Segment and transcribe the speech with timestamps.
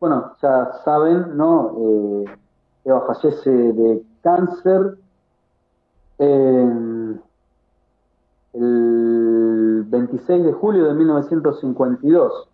[0.00, 1.76] bueno, ya saben, ¿no?
[1.78, 2.24] Eh,
[2.84, 4.96] Eva fallece de cáncer
[6.18, 7.20] el
[9.84, 12.48] 26 de julio de 1952.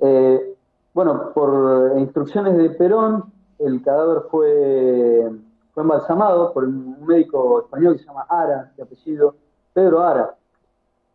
[0.00, 0.54] Eh,
[0.94, 3.24] bueno, por instrucciones de Perón,
[3.58, 5.30] el cadáver fue,
[5.72, 9.34] fue embalsamado por un médico español que se llama Ara, de apellido
[9.72, 10.34] Pedro Ara,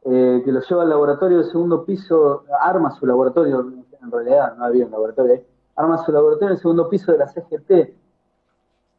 [0.05, 3.71] eh, que lo lleva al laboratorio del segundo piso, arma su laboratorio,
[4.03, 7.17] en realidad no había un laboratorio ahí, arma su laboratorio en el segundo piso de
[7.17, 7.71] la CGT,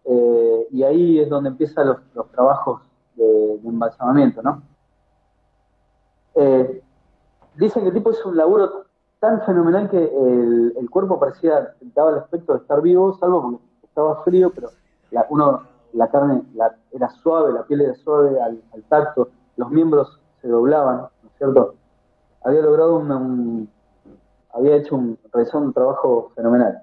[0.06, 2.82] eh, y ahí es donde empiezan los, trabajos
[3.14, 4.62] de, embalsamamiento, ¿no?
[7.56, 8.86] dicen que el tipo es un laburo
[9.20, 14.22] tan fenomenal que el, cuerpo parecía, daba el aspecto de estar vivo, salvo porque estaba
[14.22, 14.68] frío, pero
[15.12, 15.62] la, uno,
[15.94, 16.42] la carne
[16.92, 21.74] era suave, la piel era suave al, tacto, los miembros se doblaban, ¿no es cierto?
[22.44, 23.70] Había logrado un,
[24.54, 25.18] había hecho un,
[25.54, 26.82] un trabajo fenomenal.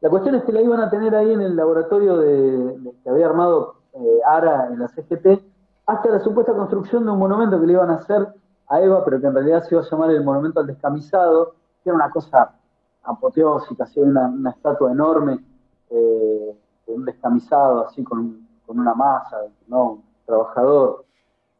[0.00, 3.26] La cuestión es que la iban a tener ahí en el laboratorio de, que había
[3.26, 5.42] armado eh, ARA en la CGT,
[5.86, 8.28] hasta la supuesta construcción de un monumento que le iban a hacer
[8.68, 11.90] a Eva, pero que en realidad se iba a llamar el Monumento al Descamisado, que
[11.90, 12.54] era una cosa
[13.02, 15.40] apoteósica, así una, una estatua enorme
[15.90, 16.56] eh,
[16.86, 19.84] de un descamisado, así con, una masa, ¿no?
[19.94, 21.04] un trabajador,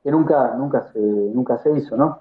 [0.01, 2.21] que nunca, nunca, se, nunca se hizo, ¿no?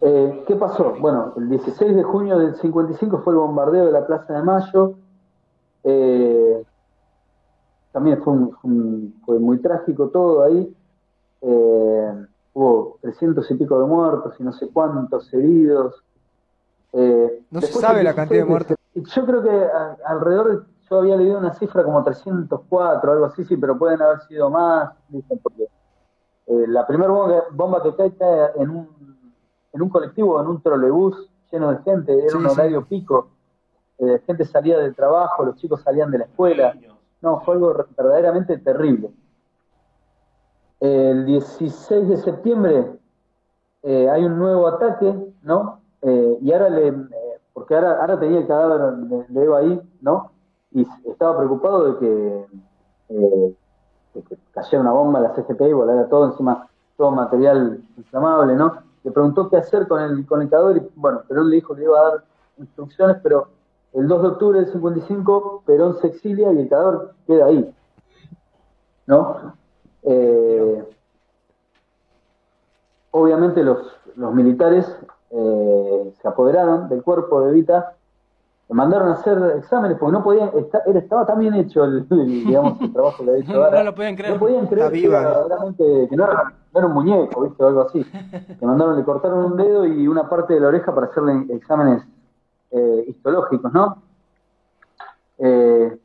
[0.00, 0.94] Eh, ¿Qué pasó?
[1.00, 4.94] Bueno, el 16 de junio del 55 fue el bombardeo de la Plaza de Mayo.
[5.84, 6.62] Eh,
[7.92, 8.34] también fue,
[9.24, 10.74] fue, muy trágico todo ahí
[12.58, 16.02] hubo 300 y pico de muertos y no sé cuántos heridos.
[16.92, 18.76] Eh, no se sabe la cantidad de muertos.
[18.94, 19.66] Yo creo que
[20.04, 24.50] alrededor, yo había leído una cifra como 304, algo así, sí, pero pueden haber sido
[24.50, 25.68] más, dicen, porque
[26.46, 27.12] eh, la primera
[27.52, 28.88] bomba, que cae cae en un,
[29.72, 33.28] en un colectivo, en un trolebús lleno de gente, era un horario pico,
[33.98, 36.74] eh, gente salía del trabajo, los chicos salían de la escuela,
[37.20, 39.10] no, fue algo verdaderamente terrible.
[40.80, 42.92] El 16 de septiembre
[43.82, 45.12] eh, hay un nuevo ataque,
[45.42, 45.80] ¿no?
[46.02, 48.94] Eh, y ahora le, eh, porque ahora, ahora tenía el cadáver
[49.28, 50.30] de, Eva ahí, ¿no?
[50.70, 52.46] Y estaba preocupado de que,
[54.52, 58.87] cayera una bomba en la CGP y volara todo encima, todo material inflamable, ¿no?
[59.04, 61.82] Le preguntó qué hacer con el, con el cadáver y, bueno, Perón le dijo que
[61.82, 62.24] iba a dar
[62.58, 63.48] instrucciones, pero
[63.92, 67.74] el 2 de octubre del 55 Perón se exilia y el cadáver queda ahí,
[69.06, 69.54] ¿no?
[70.02, 70.84] Eh,
[73.10, 73.78] obviamente los,
[74.16, 74.86] los militares
[75.30, 77.96] eh, se apoderaron del cuerpo de Vita,
[78.68, 80.50] le mandaron a hacer exámenes porque no podían,
[80.94, 84.34] estaba tan bien hecho el, digamos, el trabajo que había hecho No lo podían creer.
[84.34, 85.46] No podían creer que, era,
[85.78, 87.62] que no, era, no, era, un muñeco, ¿viste?
[87.62, 88.04] O algo así.
[88.60, 92.02] Le mandaron, le cortaron un dedo y una parte de la oreja para hacerle exámenes
[92.70, 94.02] eh, histológicos, ¿no?
[95.38, 95.96] Eh,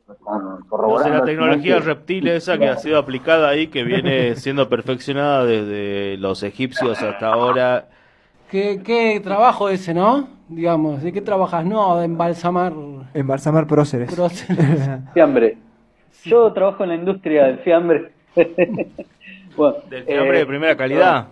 [1.10, 6.42] la tecnología reptil esa que ha sido aplicada ahí, que viene siendo perfeccionada desde los
[6.42, 7.88] egipcios hasta ahora.
[8.50, 10.28] ¿Qué, qué trabajo ese, no?
[10.48, 11.64] Digamos, ¿de qué trabajas?
[11.64, 12.72] No, de embalsamar.
[13.14, 14.14] Embalsamar próceres.
[15.14, 15.58] Fiambre.
[16.24, 18.12] Yo trabajo en la industria del fiambre.
[19.56, 21.28] bueno, del fiambre de eh, primera calidad.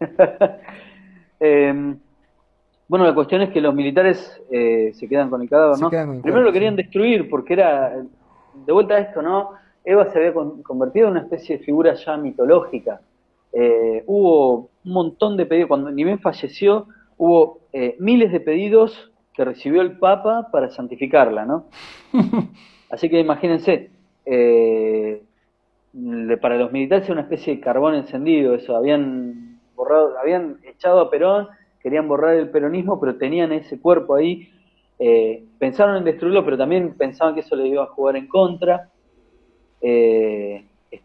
[1.40, 1.94] eh,
[2.88, 5.90] bueno, la cuestión es que los militares eh, se quedan con el cadáver, ¿no?
[5.90, 7.92] Primero lo querían destruir porque era,
[8.66, 9.50] de vuelta a esto, ¿no?
[9.84, 13.00] Eva se había convertido en una especie de figura ya mitológica.
[13.52, 16.86] Eh, hubo un montón de pedidos, cuando ni bien falleció,
[17.16, 21.66] hubo eh, miles de pedidos que recibió el Papa para santificarla, ¿no?
[22.90, 23.90] Así que imagínense,
[26.40, 31.10] para los militares era una especie de carbón encendido, eso, habían borrado, habían echado a
[31.10, 31.48] Perón
[31.88, 34.48] querían borrar el peronismo, pero tenían ese cuerpo ahí.
[34.98, 38.90] Eh, pensaron en destruirlo, pero también pensaban que eso le iba a jugar en contra.
[39.80, 40.27] Eh,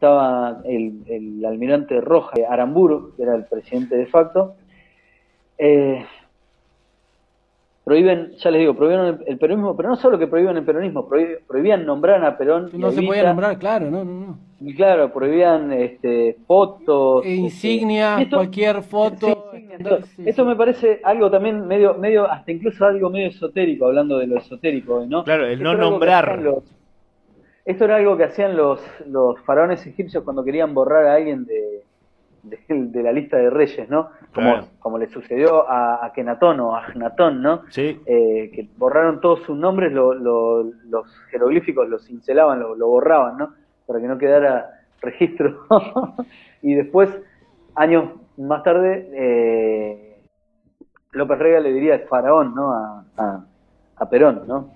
[0.03, 4.55] estaba el, almirante Roja Aramburu, que era el presidente de facto.
[5.57, 6.03] Eh,
[7.85, 11.07] prohíben, ya les digo, prohibieron el, peronismo, pero no solo que prohíben el peronismo,
[11.47, 12.69] prohibían nombrar a Perón.
[12.73, 14.37] No se podía nombrar, claro, no, no, no.
[14.59, 17.25] Y claro, prohibían este, fotos.
[17.25, 19.51] E insignias, cualquier foto.
[20.25, 24.37] esto, me parece algo también medio, medio, hasta incluso algo medio esotérico, hablando de lo
[24.37, 25.23] esotérico, ¿no?
[25.23, 26.43] Claro, el no nombrar.
[27.65, 31.83] Esto era algo que hacían los, los faraones egipcios cuando querían borrar a alguien de,
[32.43, 34.09] de, la lista de reyes, ¿no?
[34.33, 37.61] Como, como le sucedió a, a, Kenatón o a Agnatón, ¿no?
[37.69, 38.01] Sí.
[38.05, 43.53] Eh, que borraron todos sus nombres, los jeroglíficos los cincelaban, lo, borraban, ¿no?
[43.87, 45.65] Para que no quedara registro.
[46.61, 47.09] y después,
[47.75, 50.21] años más tarde, eh,
[51.11, 52.73] López Rega le diría el faraón, ¿no?
[52.73, 53.45] A,
[53.95, 54.71] a, Perón, ¿no?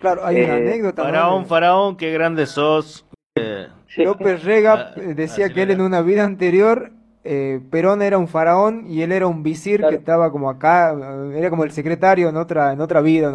[0.00, 1.02] Claro, hay una eh, anécdota.
[1.02, 3.06] Faraón, faraón, qué grande sos.
[3.34, 3.66] Eh,
[3.96, 6.92] López Rega ah, decía que él en una vida anterior
[7.24, 10.96] eh, Perón era un faraón y él era un visir que estaba como acá,
[11.34, 13.34] era como el secretario en otra en otra vida.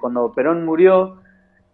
[0.00, 1.18] cuando Perón murió,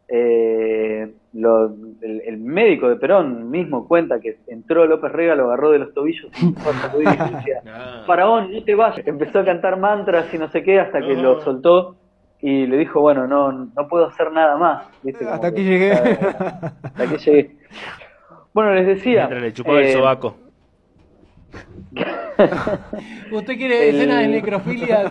[0.09, 5.95] eh, el, médico de Perón mismo cuenta que entró López Rega, lo agarró de los
[5.95, 7.63] tobillos y decía,
[8.07, 9.07] faraón, no te vayas.
[9.07, 11.97] Empezó a cantar mantras y no sé qué hasta que lo soltó
[12.41, 14.85] y le dijo, bueno, no, no puedo hacer nada más.
[15.29, 15.93] Hasta aquí llegué.
[15.93, 17.57] Hasta aquí llegué.
[18.53, 19.29] Bueno, les decía.
[19.29, 20.37] le chupó el eh, sobaco.
[23.33, 25.11] ¿Usted quiere escenas de necrofilia?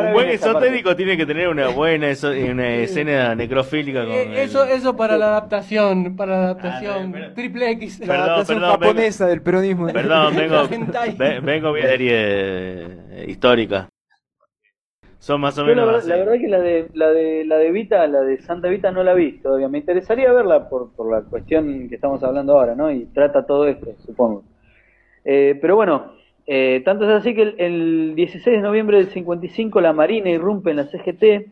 [0.00, 2.08] un buen esotérico tiene que tener una buena
[2.50, 4.04] una escena necrofílica.
[4.04, 7.14] Con eh, eso, eso para la adaptación, para la adaptación.
[7.16, 8.00] Ah, Triple X.
[8.06, 9.86] la adaptación japonesa del peronismo.
[9.86, 10.68] Perdón, vengo,
[11.42, 13.88] vengo bien serie eh, histórica.
[15.24, 16.06] Son más o menos.
[16.06, 19.02] La, verdad que la de, la de la de Vita, la de Santa Vita no
[19.02, 19.68] la vi todavía.
[19.68, 22.90] Me interesaría verla por, por la cuestión que estamos hablando ahora, ¿no?
[22.90, 24.44] Y trata todo esto, supongo.
[25.24, 26.12] Eh, pero bueno,
[26.46, 30.76] eh, tanto es así que el, 16 de noviembre del 55 la Marina irrumpe en
[30.76, 31.48] la CGT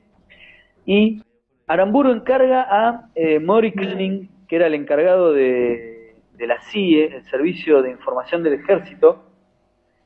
[0.84, 1.22] y
[1.66, 7.24] Aramburu encarga a eh, Mori Cunning, que era el encargado de, de, la CIE, el
[7.24, 9.24] Servicio de Información del Ejército,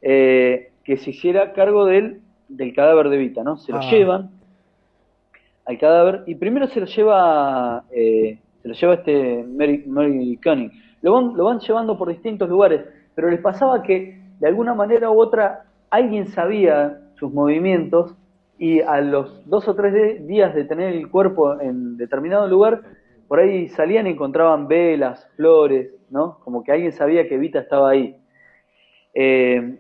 [0.01, 3.57] que se hiciera cargo del del cadáver de Vita, ¿no?
[3.57, 3.91] Se lo ah.
[3.91, 4.31] llevan
[5.65, 10.71] al cadáver y primero se lo lleva eh, se lo lleva este Mary, Mary Cunning.
[11.03, 12.85] Lo van, lo van llevando por distintos lugares,
[13.15, 18.15] pero les pasaba que de alguna manera u otra alguien sabía sus movimientos
[18.59, 22.83] y a los dos o tres días de tener el cuerpo en determinado lugar,
[23.29, 26.39] por ahí salían y encontraban velas, flores, ¿no?
[26.45, 28.17] Como que alguien sabía que Vita estaba ahí.
[29.15, 29.79] Eh,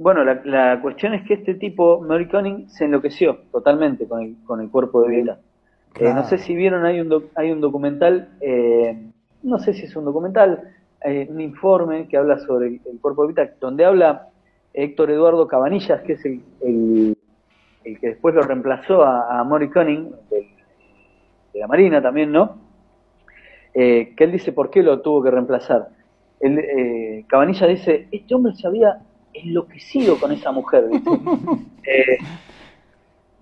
[0.00, 4.62] bueno, la, cuestión es que este tipo, Mary Conning, se enloqueció totalmente con el, con
[4.62, 5.38] el cuerpo de Vita.
[5.96, 8.98] Eh, no sé si vieron, hay un, hay un documental, eh,
[9.42, 10.72] no sé si es un documental,
[11.04, 14.28] eh, un informe que habla sobre el, cuerpo de Vita, donde habla
[14.72, 17.14] Héctor Eduardo Cabanillas, que es el, el,
[18.00, 22.56] que después lo reemplazó a, a Mori Conning, de la Marina también, ¿no?
[23.74, 25.88] que él dice por qué lo tuvo que reemplazar.
[26.40, 28.98] Él, Cabanillas dice, este hombre sabía
[29.34, 30.84] enloquecido con esa mujer.
[31.82, 32.18] Eh,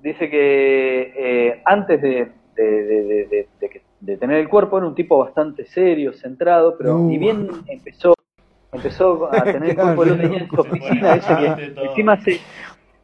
[0.01, 6.79] dice que eh, antes de, de, tener el cuerpo era un tipo bastante serio, centrado,
[6.79, 8.15] pero ni bien empezó
[8.73, 12.41] empezó a tener el cuerpo, lo tenía en su oficina, dice que encima se,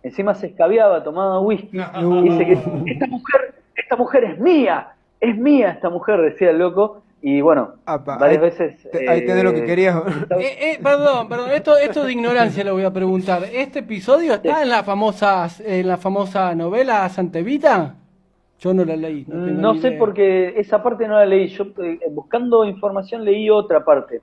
[0.02, 1.78] encima se escabiaba, tomaba whisky,
[2.22, 7.03] dice que esta mujer, esta mujer es mía, es mía esta mujer, decía el loco,
[7.26, 8.86] y bueno, varias veces...
[9.08, 9.96] ahí tenés lo que eh, querías.
[10.38, 13.44] Eh, eh, perdón, perdón, esto, esto de ignorancia le voy a preguntar.
[13.50, 17.94] ¿Este episodio está en la famosa, en la famosa novela Santevita?
[18.58, 19.24] Yo no la leí.
[19.26, 21.46] No, sé porque esa parte no la leí.
[21.48, 21.68] Yo
[22.10, 24.20] buscando información leí otra parte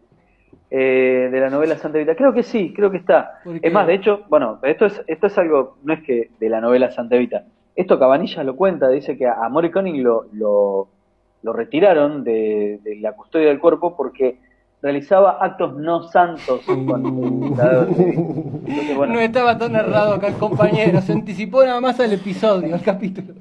[0.69, 2.15] de la novela Santevita.
[2.15, 3.42] Creo que sí, creo que está.
[3.63, 6.62] Es más, de hecho, bueno, esto es, esto es algo, no es que de la
[6.62, 7.45] novela Santevita.
[7.75, 11.00] Esto Cabanilla lo cuenta, dice que a Morricone lo, lo
[11.43, 14.38] lo retiraron de, la custodia del cuerpo porque
[14.81, 21.81] realizaba actos no santos con No estaba tan errado acá el compañero, se anticipó nada
[21.81, 23.33] más al episodio, al capítulo.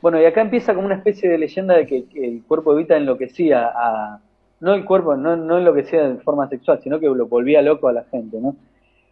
[0.00, 2.96] Bueno, y acá empieza como una especie de leyenda de que, el cuerpo de Vita
[2.96, 4.20] enloquecía a...
[4.60, 7.92] No el cuerpo, no, no enloquecía de forma sexual, sino que lo volvía loco a
[7.92, 8.56] la gente, ¿no?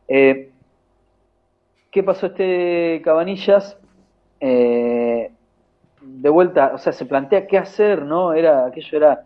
[0.06, 0.50] Eh,
[1.90, 3.78] ¿Qué pasó este Cabanillas?
[4.40, 5.30] Eh,
[6.16, 8.32] de vuelta, o sea, se plantea qué hacer, ¿no?
[8.32, 9.24] Era, aquello era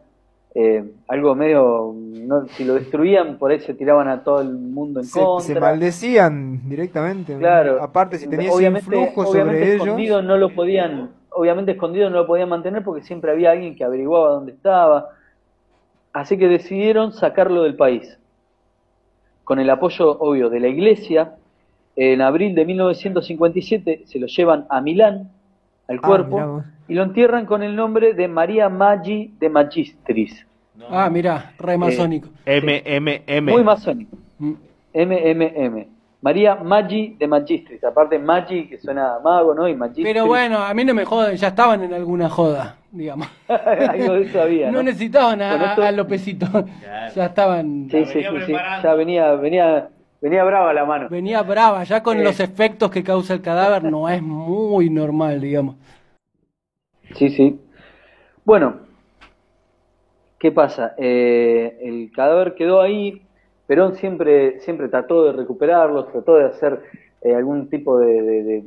[0.55, 5.01] eh, algo medio, no, si lo destruían, por ahí se tiraban a todo el mundo
[5.01, 5.55] en contra.
[5.55, 7.37] Se maldecían directamente.
[7.39, 7.83] Claro.
[7.83, 12.85] Aparte, si tenías influjo sobre escondido no lo podían, obviamente escondido no lo podían mantener
[12.85, 15.09] porque siempre había alguien que averiguaba dónde estaba.
[16.13, 18.19] Así que decidieron sacarlo del país.
[19.45, 21.35] Con el apoyo, obvio, de la iglesia,
[21.97, 25.31] en abril de 1957 se lo llevan a Milán,
[25.93, 30.47] al ah, cuerpo y lo entierran con el nombre de María Maggi de Magistris.
[30.91, 32.29] Ah, mira, re masónico.
[32.45, 33.53] M, M, M.
[33.53, 34.17] Muy masónico.
[34.39, 34.53] Mm.
[34.93, 35.89] M, M, M.
[36.23, 37.83] María Maggi de Magistris.
[37.85, 39.69] Aparte, Maggi, que suena mago, ¿no?
[39.69, 40.07] Y Magistris.
[40.07, 43.29] Pero bueno, a mí no me jodan, ya estaban en alguna joda, digamos.
[43.49, 44.71] Algo de eso había.
[44.71, 46.47] No, necesitaban a, a, Lopecito.
[47.15, 47.89] Ya estaban.
[47.91, 49.89] Sí, sí, sí, Ya venía, venía,
[50.23, 51.09] venía brava la mano.
[51.11, 55.77] Venía brava, ya con los efectos que causa el cadáver no es muy normal, digamos.
[57.17, 57.61] Sí, sí.
[58.45, 58.77] Bueno,
[60.39, 60.95] ¿qué pasa?
[60.97, 63.21] Eh, el cadáver quedó ahí
[63.67, 66.83] Perón siempre, siempre trató de recuperarlos, trató de hacer
[67.23, 68.65] eh, algún tipo de,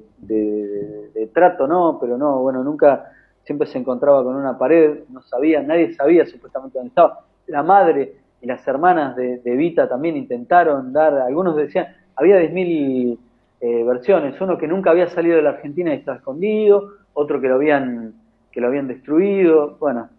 [1.33, 1.99] trato, ¿no?
[1.99, 3.11] Pero no, bueno, nunca,
[3.43, 7.19] siempre se encontraba con una pared, no sabía, nadie sabía supuestamente dónde estaba.
[7.47, 13.17] La madre y las hermanas de, Vita también intentaron dar, algunos decían, había 10.000
[13.61, 17.47] eh, versiones, uno que nunca había salido de la Argentina y estaba escondido, otro que
[17.47, 18.13] lo habían,
[18.51, 20.09] que lo habían destruido, bueno,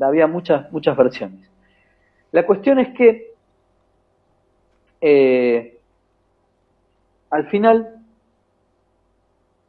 [0.00, 1.50] había muchas, muchas versiones.
[2.30, 3.32] La cuestión es que
[5.00, 5.78] eh,
[7.30, 7.96] al final,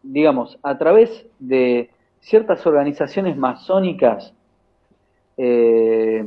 [0.01, 4.33] digamos, a través de ciertas organizaciones masónicas,
[5.37, 6.25] eh,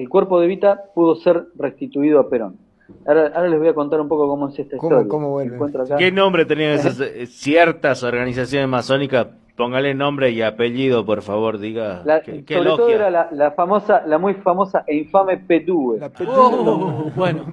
[0.00, 2.56] el cuerpo de Vita pudo ser restituido a Perón.
[3.06, 5.96] Ahora, les voy a contar un poco cómo es esta historia.
[5.98, 9.28] ¿Qué nombre tenían esas eh, ciertas organizaciones masónicas?
[9.56, 12.02] Póngale nombre y apellido, por favor, diga.
[12.24, 16.00] ¿Qué, sobre todo era la, famosa, la muy famosa e infame PTUE.
[16.26, 17.44] Oh, bueno,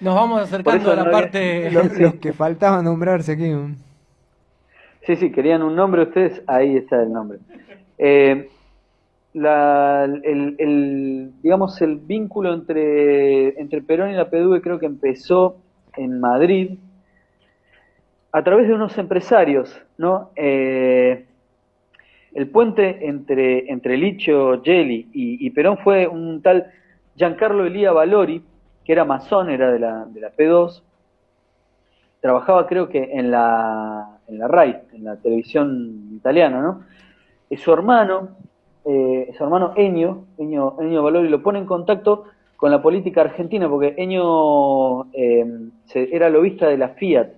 [0.00, 1.70] nos vamos acercando a la parte...
[1.72, 3.52] Los, que faltaba nombrarse aquí.
[5.02, 7.38] Sí, sí, querían un nombre ustedes, ahí está el nombre.
[7.98, 8.48] Eh,
[9.34, 15.58] la, el, digamos, el vínculo entre, entre Perón y la PDUE creo que empezó
[15.96, 16.78] en Madrid
[18.32, 20.30] a través de unos empresarios, ¿no?
[20.36, 21.24] Eh,
[22.34, 26.70] el puente entre, entre Licho Gelli y, Perón fue un tal
[27.16, 28.44] Giancarlo Elía Valori,
[28.84, 30.82] que era masón, era de la, de la P2,
[32.20, 36.82] trabajaba creo que en la, en la RAI, en la televisión italiana, ¿no?
[37.50, 38.36] Y su hermano,
[38.84, 42.24] eh, su hermano Enio, Enio, Enio Valori, lo pone en contacto
[42.56, 47.28] con la política argentina, porque Enio eh, era lobista de la Fiat,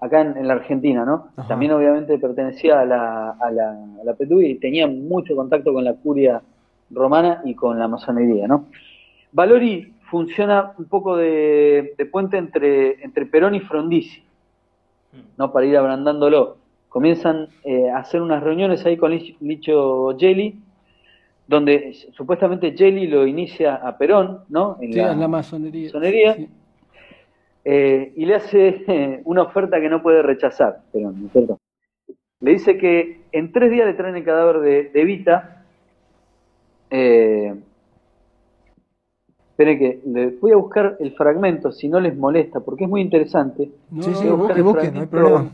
[0.00, 1.28] acá en, la Argentina, ¿no?
[1.48, 5.94] También obviamente pertenecía a la, a la, a la y tenía mucho contacto con la
[5.94, 6.42] curia
[6.90, 8.66] romana y con la masonería, ¿no?
[9.32, 14.22] Valori funciona un poco de, puente entre, entre Perón y Frondizi,
[15.36, 15.52] ¿no?
[15.52, 16.56] Para ir abrandándolo.
[16.88, 20.60] Comienzan eh, a hacer unas reuniones ahí con Licho Gelli,
[21.46, 24.78] donde supuestamente Gelli lo inicia a Perón, ¿no?
[24.80, 26.36] En, la, masonería.
[27.64, 31.58] Eh, y le hace una oferta que no puede rechazar, Perón, ¿no
[32.40, 35.64] Le dice que en tres días le traen el cadáver de, de Vita.
[36.90, 37.54] Eh,
[39.50, 43.00] esperen que le voy a buscar el fragmento, si no les molesta, porque es muy
[43.00, 43.70] interesante.
[44.00, 45.50] sí, sí, busque, busque, no hay problema.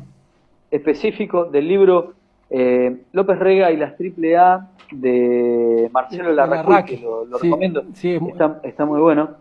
[0.70, 2.14] Específico del libro
[2.50, 7.84] eh, López Rega y las triple A de Marcelo Larraque, que lo, recomiendo.
[7.92, 9.36] está, está, muy bueno.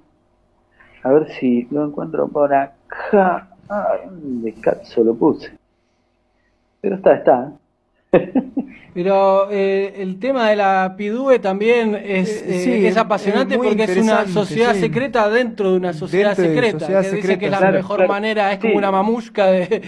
[1.02, 3.48] A ver si lo encuentro por acá.
[3.68, 5.52] Ay, de cazzo lo puse.
[6.82, 7.52] Pero está, está.
[8.94, 14.28] Pero eh, el tema de la PIDUE también es, eh, es apasionante porque es una
[14.28, 16.88] sociedad secreta dentro de una sociedad secreta.
[16.88, 19.82] que dice que es la mejor manera, es como una mamusca de...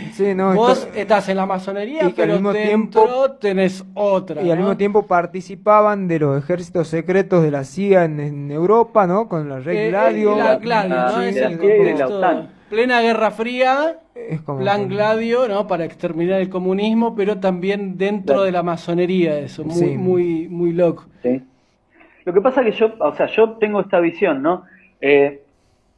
[0.55, 4.41] vos estás en la masonería, pero dentro tiempo, tenés otra.
[4.41, 9.27] Y al mismo tiempo participaban de los ejércitos secretos de la CIA en, Europa, ¿no?
[9.27, 10.35] Con la Red Gladio.
[10.35, 10.95] La Gladio,
[12.09, 12.60] ¿no?
[12.71, 13.97] Plena Guerra Fría,
[14.45, 15.67] plan Gladio, ¿no?
[15.67, 21.05] Para exterminar el comunismo, pero también dentro de la masonería, eso, muy, muy, muy loco.
[22.23, 24.63] Lo que pasa que yo, o sea, yo tengo esta visión, ¿no?
[25.01, 25.43] Eh,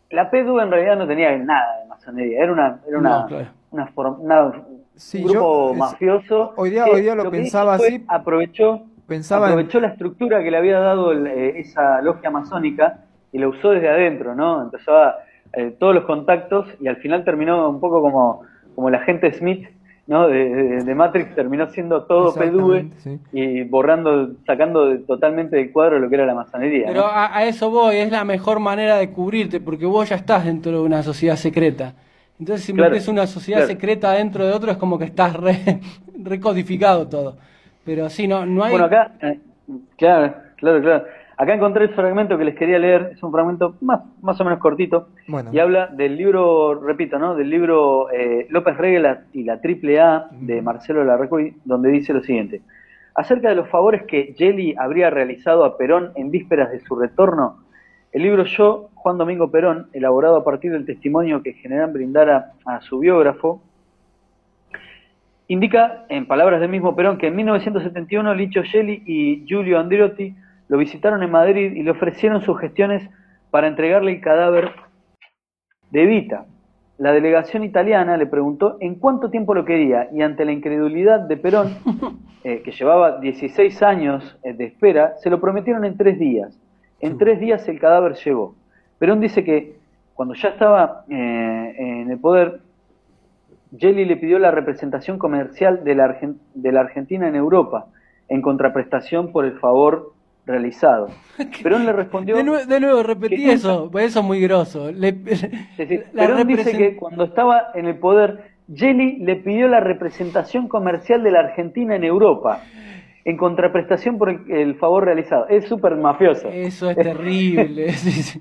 [0.09, 3.27] la PDU en realidad no tenía nada de masonería, era una, era una,
[3.71, 6.53] un grupo mafioso.
[6.55, 8.03] Hoy día, hoy día lo pensaba así.
[8.07, 13.01] Aprovechó, pensaba aprovechó la estructura que le había dado eh, esa logia masónica
[13.31, 14.61] y la usó desde adentro, ¿no?
[14.61, 15.17] Empezó a
[15.53, 18.41] eh, todos los contactos y al final terminó un poco como,
[18.75, 19.67] como la gente Smith
[20.05, 20.27] ¿no?
[20.27, 22.87] De, Matrix terminó siendo todo PDUE
[23.31, 26.87] y borrando, sacando totalmente del cuadro lo que era la masonería.
[26.87, 30.71] Pero a, eso voy, es la mejor manera de cubrirte, porque vos ya estás dentro
[30.73, 31.93] de una sociedad secreta.
[32.39, 35.37] Entonces, si metes una sociedad secreta dentro de otro, es como que estás
[36.17, 37.37] recodificado todo.
[37.85, 38.71] Pero sí, no, no hay.
[38.71, 39.39] Bueno, acá, eh,
[39.97, 41.05] claro, claro, claro.
[41.35, 44.59] Acá encontré el fragmento que les quería leer, es un fragmento más, más o menos
[44.59, 45.07] cortito,
[45.51, 47.35] y habla del libro, repito, ¿no?
[47.35, 52.21] del libro eh, López Regla y la Triple A de Marcelo Larracoy, donde dice lo
[52.21, 52.61] siguiente.
[53.15, 57.63] Acerca de los favores que Jelly habría realizado a Perón en vísperas de su retorno,
[58.11, 62.79] el libro Yo, Juan Domingo Perón, elaborado a partir del testimonio que General brindara a
[62.81, 63.63] su biógrafo,
[65.47, 70.35] indica, en palabras del mismo Perón, que en 1971 Licho Gelli y Giulio Andriotti
[70.73, 73.07] lo visitaron en Madrid y le ofrecieron sus gestiones
[73.51, 74.71] para entregarle el cadáver
[75.91, 76.47] de Vita.
[76.97, 81.37] La delegación italiana le preguntó en cuánto tiempo lo quería y ante la incredulidad de
[81.37, 81.77] Perón,
[82.43, 86.59] eh, que llevaba 16 años eh, de espera, se lo prometieron en tres días.
[87.01, 88.55] En tres días el cadáver llegó.
[88.97, 89.75] Perón dice que
[90.15, 92.61] cuando ya estaba eh, en el poder,
[93.77, 96.17] Jelly le pidió la representación comercial de la,
[96.55, 97.85] de la Argentina en Europa,
[98.27, 100.13] en contraprestación por el favor
[100.45, 101.09] realizado.
[101.63, 102.35] Perón le respondió...
[102.35, 104.91] De, nuevo, repetí eso, eso es muy groso.
[104.91, 111.23] Le, Perón dice que cuando estaba en el poder, Jelly le pidió la representación comercial
[111.23, 112.61] de la Argentina en Europa,
[113.25, 115.47] en contraprestación por el, favor realizado.
[115.47, 116.49] Es súper mafioso.
[116.49, 117.85] Eso es terrible.
[117.87, 118.39] es,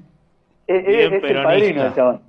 [0.66, 2.20] el padrino, chabón.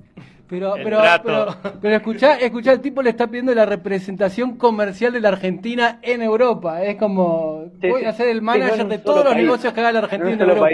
[0.50, 5.21] Pero, pero, pero, pero, escuchá, escuchá, el tipo le está pidiendo la representación comercial de
[5.21, 6.83] la Argentina en Europa.
[6.83, 10.43] Es como, voy a ser el manager de todos los negocios que haga la Argentina
[10.43, 10.69] en Europa.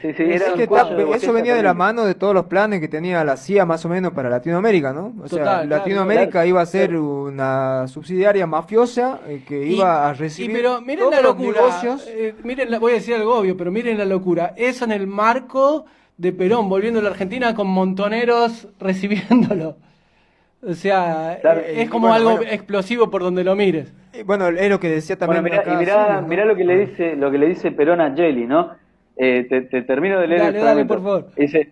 [0.00, 3.66] Sí, sí, eso venía de la mano de todos los planes que tenía la CIA
[3.66, 5.12] más o menos para Latinoamérica, ¿no?
[5.22, 10.80] O sea, Latinoamérica iba a ser una subsidiaria mafiosa eh, que iba a recibir pero
[10.80, 11.60] miren la locura,
[12.06, 14.54] eh, miren voy a decir algo obvio, pero miren la locura.
[14.56, 15.84] Eso en el marco
[16.20, 19.76] de Perón volviendo a la Argentina con montoneros recibiéndolo.
[20.62, 23.94] O sea, es como algo explosivo por donde lo mires.
[24.26, 25.42] Bueno, es lo que decía también.
[25.42, 28.72] Bueno, mirá, mirá, lo que le dice, lo que le dice Perón a Jelly, ¿no?
[29.16, 31.30] Eh, te, termino de leer el dale, por favor.
[31.34, 31.70] Dice,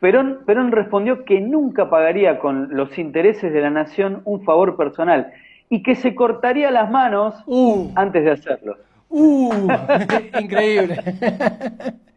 [0.00, 5.30] Perón, Perón respondió que nunca pagaría con los intereses de la nación un favor personal
[5.68, 7.90] y que se cortaría las manos uh.
[7.94, 8.78] antes de hacerlo.
[9.10, 9.52] Uh,
[10.40, 10.96] increíble.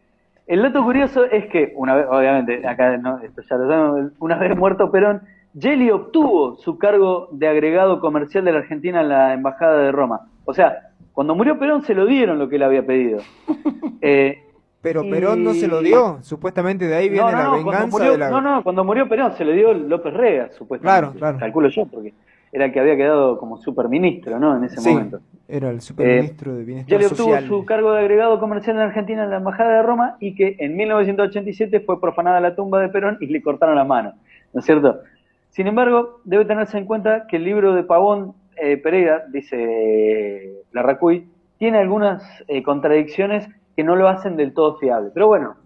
[0.46, 4.36] El dato curioso es que, una vez, obviamente, acá no, esto ya lo sabemos, una
[4.36, 5.22] vez muerto Perón,
[5.58, 10.28] Jelly obtuvo su cargo de agregado comercial de la Argentina en la Embajada de Roma.
[10.44, 13.20] O sea, cuando murió Perón se lo dieron lo que él había pedido.
[14.04, 14.42] Eh,
[14.80, 18.30] pero Perón no se lo dio, supuestamente de ahí viene la venganza de la...
[18.30, 20.82] No, no, cuando murió Perón se le dio López Rega, supuestamente.
[20.82, 21.38] Claro, claro.
[21.38, 22.12] Calculo yo, porque
[22.52, 24.54] era el que había quedado como superministro, ¿no?
[24.56, 25.20] En ese sí, momento.
[25.48, 29.24] Era el superministro de Bienestar Ya le obtuvo su cargo de agregado comercial en Argentina
[29.24, 33.16] en la Embajada de Roma y que en 1987 fue profanada la tumba de Perón
[33.20, 34.12] y le cortaron la mano,
[34.52, 35.00] ¿no es cierto?
[35.48, 40.62] Sin embargo, debe tenerse en cuenta que el libro de Pavón eh, Pereira, dice eh,
[40.72, 41.26] Larracuy,
[41.58, 45.10] tiene algunas eh, contradicciones que no lo hacen del todo fiable.
[45.14, 45.56] Pero bueno,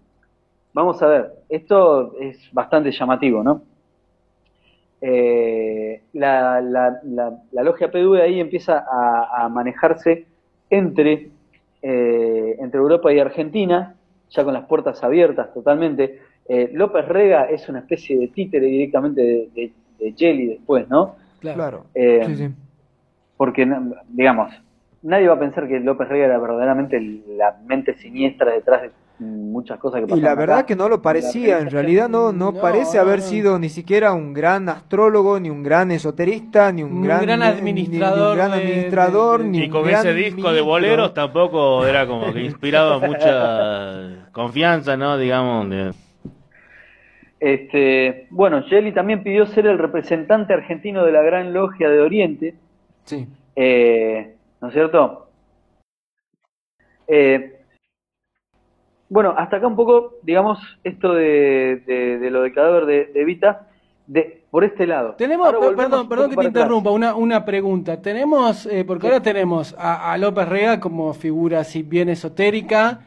[0.73, 3.61] vamos a ver, esto es bastante llamativo, ¿no?
[4.99, 10.25] Eh, la, la, la, logia PDV ahí empieza a, manejarse
[10.69, 11.29] entre,
[11.81, 13.95] eh, entre Europa y Argentina,
[14.29, 16.21] ya con las puertas abiertas totalmente.
[16.49, 21.15] Eh, López Rega es una especie de títere directamente de, de, Jelly después, ¿no?
[21.39, 21.85] Claro.
[23.35, 23.69] Porque,
[24.09, 24.51] digamos,
[25.03, 29.79] nadie va a pensar que López Rega era verdaderamente la mente siniestra detrás de muchas
[29.79, 33.21] cosas que Y la verdad que no lo parecía, en realidad no, no, parece haber
[33.21, 38.29] sido ni siquiera un gran astrólogo, ni un gran esoterista, ni un, gran, administrador.
[38.29, 44.29] Ni, gran administrador, ni con ese disco de boleros tampoco era como que inspiraba mucha
[44.31, 45.17] confianza, ¿no?
[45.17, 45.67] Digamos.
[47.39, 52.55] Este, bueno, Jelly también pidió ser el representante argentino de la Gran Logia de Oriente.
[53.03, 53.27] Sí.
[53.55, 55.27] Eh, ¿No es cierto?
[57.07, 57.56] Eh,
[59.09, 61.81] bueno, hasta acá un poco, digamos, esto de,
[62.19, 63.67] de, lo del cadáver de, Evita,
[64.05, 65.15] de, por este lado.
[65.17, 68.01] Tenemos, perdón, perdón que te interrumpa, una, una pregunta.
[68.01, 73.01] Tenemos, eh, porque ahora tenemos a, López Rega como figura así bien esotérica,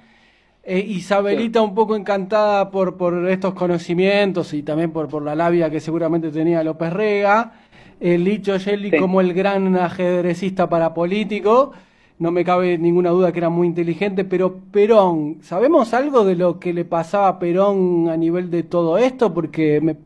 [0.63, 5.71] eh, Isabelita un poco encantada por, por estos conocimientos y también por, por la labia
[5.71, 7.53] que seguramente tenía López Rega,
[7.99, 11.73] el Licho Jelly como el gran ajedrecista parapolítico
[12.21, 16.61] no me cabe ninguna duda que era muy inteligente, pero Perón, ¿sabemos algo de lo
[16.61, 19.33] que le pasaba a Perón a nivel de todo esto?
[19.33, 19.97] Porque me...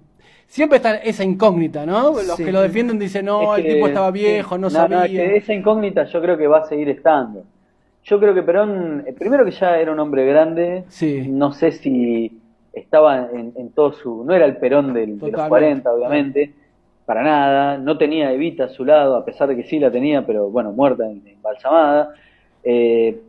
[0.46, 2.12] siempre está esa incógnita, ¿no?
[2.12, 5.24] Los que lo defienden dicen, no, el tipo estaba viejo, no, sabía.
[5.34, 7.42] esa incógnita yo creo que va a seguir estando.
[8.04, 11.26] Yo creo que Perón, eh, primero que ya era un hombre grande, sí.
[11.28, 12.30] no sé si
[12.72, 14.22] estaba en, todo su...
[14.24, 16.52] No era el Perón del, de los 40, obviamente
[17.06, 20.24] para nada, no tenía Evita a su lado, a pesar de que sí la tenía,
[20.24, 22.14] pero bueno, muerta, embalsamada.
[22.62, 23.20] Eh,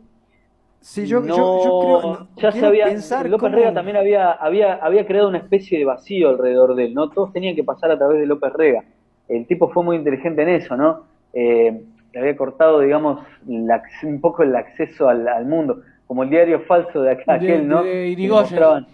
[0.80, 2.86] sí, yo, creo, ya se había,
[3.24, 7.10] López Rega también había, había, había creado una especie de vacío alrededor de él, ¿no?
[7.10, 8.84] Todos tenían que pasar a través de López Rega.
[9.28, 11.02] El tipo fue muy inteligente en eso, ¿no?
[11.34, 17.02] Eh, le había cortado, digamos, un poco el acceso al, mundo, como el diario falso
[17.02, 17.82] de aquel, ¿no?
[17.82, 18.86] De Irigoyen.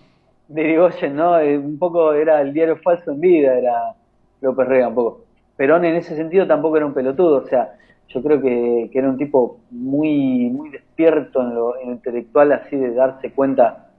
[0.49, 1.39] De Irigoyen, ¿no?
[1.39, 3.95] Eh, un poco era el diario falso en vida, era
[4.43, 5.25] López Rega un poco.
[5.57, 7.75] Perón en ese sentido tampoco era un pelotudo, o sea,
[8.09, 13.31] yo creo que, era un tipo muy, muy despierto en lo, intelectual, así de darse
[13.33, 13.91] cuenta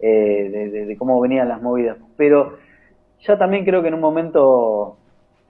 [0.00, 1.98] eh, de, cómo venían las movidas.
[2.16, 2.58] Pero
[3.20, 4.96] ya también creo que en un momento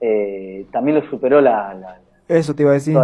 [0.01, 2.95] eh, también lo superó la, eso te iba a decir.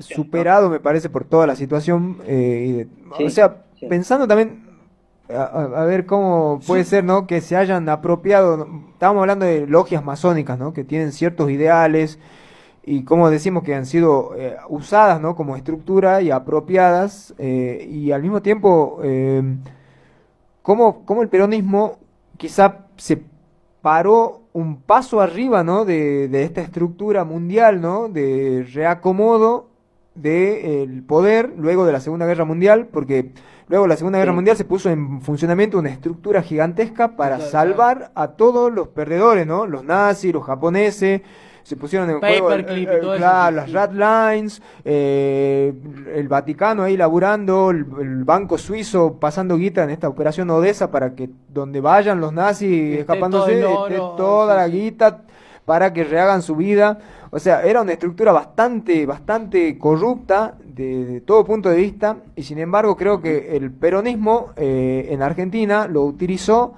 [0.00, 2.18] Superado, me parece, por toda la situación.
[2.26, 2.86] Eh,
[3.18, 4.73] o sea, pensando también
[5.28, 7.26] a, ver cómo puede ser, ¿no?
[7.26, 10.72] Que se hayan apropiado, estábamos hablando de logias masónicas, ¿no?
[10.72, 12.18] Que tienen ciertos ideales
[12.84, 15.34] y como decimos que han sido eh, usadas, ¿no?
[15.34, 19.42] Como estructura y apropiadas eh, y al mismo tiempo, eh,
[20.62, 21.98] cómo, cómo el peronismo
[22.36, 23.22] quizá se
[23.80, 25.84] paró un paso arriba, ¿no?
[25.84, 28.08] De, de esta estructura mundial, ¿no?
[28.08, 29.73] De reacomodo
[30.14, 33.32] del poder luego de la Segunda Guerra Mundial, porque
[33.68, 38.12] luego de la Segunda Guerra Mundial se puso en funcionamiento una estructura gigantesca para salvar
[38.14, 39.66] a todos los perdedores, ¿no?
[39.66, 41.22] Los nazis, los japoneses,
[41.64, 45.72] se pusieron en juego las Rat Lines, eh,
[46.14, 51.30] el Vaticano ahí laburando, el, Banco Suizo pasando guita en esta operación Odessa para que
[51.48, 55.22] donde vayan los nazis escapándose, esté toda la guita
[55.64, 56.98] para que rehagan su vida.
[57.30, 62.58] O sea, era una estructura bastante, bastante corrupta de, todo punto de vista y sin
[62.58, 66.74] embargo creo que el peronismo eh, en Argentina lo utilizó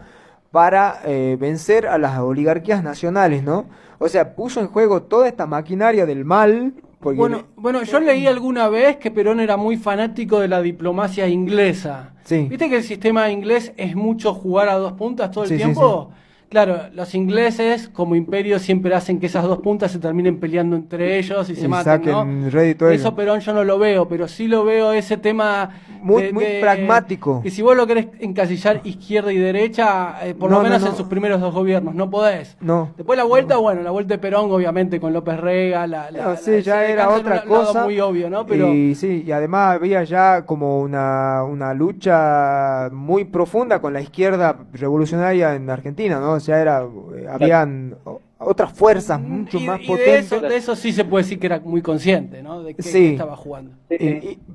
[0.51, 3.66] para eh, vencer a las oligarquías nacionales, ¿no?
[3.99, 6.72] O sea, puso en juego toda esta maquinaria del mal.
[7.01, 12.14] Bueno, bueno, yo leí alguna vez que Perón era muy fanático de la diplomacia inglesa.
[12.25, 12.46] Sí.
[12.49, 16.11] ¿Viste que el sistema inglés es mucho jugar a dos puntas todo el tiempo?
[16.48, 21.18] Claro, los ingleses como imperio siempre hacen que esas dos puntas se terminen peleando entre
[21.18, 22.48] ellos y se maten, ¿no?
[22.90, 27.42] Eso Perón yo no lo veo, pero sí lo veo ese tema muy, muy pragmático.
[27.42, 31.09] Que si vos lo querés encasillar izquierda y derecha, eh, por lo menos en sus
[31.09, 32.56] primeros dos gobiernos, no podés.
[32.61, 32.92] No.
[32.96, 36.62] Después la vuelta, bueno, la vuelta de Perón obviamente con López Rega, la, la sí,
[36.62, 37.85] ya era otra cosa.
[37.85, 38.46] Muy obvio, ¿no?
[38.46, 44.00] Pero y sí, y además había ya como una, una lucha muy profunda con la
[44.00, 46.36] izquierda revolucionaria en Argentina, ¿no?
[46.37, 47.96] O sea, era, eh, habían
[48.38, 50.40] otras fuerzas mucho más potentes.
[50.42, 52.62] De eso, sí se puede decir que era muy consciente, ¿no?
[52.62, 53.72] De que estaba jugando.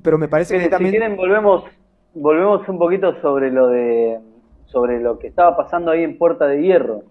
[0.02, 0.92] pero me parece que también...
[0.92, 1.64] Si quieren, volvemos,
[2.14, 4.18] volvemos un poquito sobre lo de
[4.72, 7.02] sobre lo que estaba pasando ahí en Puerta de Hierro.